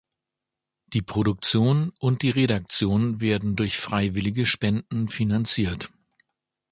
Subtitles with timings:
[0.87, 5.91] Die Produktion und die Redaktion werden durch freiwillige Spenden finanziert.